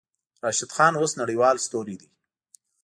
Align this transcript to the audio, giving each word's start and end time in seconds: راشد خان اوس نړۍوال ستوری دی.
راشد 0.43 0.71
خان 0.75 0.93
اوس 0.99 1.11
نړۍوال 1.21 1.55
ستوری 1.65 1.95
دی. 2.01 2.09